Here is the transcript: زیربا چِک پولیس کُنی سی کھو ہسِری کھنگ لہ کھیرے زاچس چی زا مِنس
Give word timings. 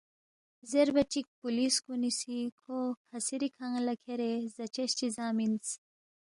زیربا 0.71 1.01
چِک 1.11 1.25
پولیس 1.41 1.75
کُنی 1.85 2.11
سی 2.19 2.37
کھو 2.59 2.77
ہسِری 3.11 3.49
کھنگ 3.55 3.77
لہ 3.85 3.93
کھیرے 4.03 4.31
زاچس 4.55 4.91
چی 4.97 5.07
زا 5.15 5.27
مِنس 5.37 5.67